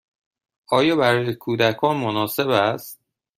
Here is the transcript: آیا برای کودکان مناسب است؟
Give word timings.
آیا 0.67 0.95
برای 0.95 1.35
کودکان 1.35 1.97
مناسب 1.97 2.49
است؟ 2.49 3.01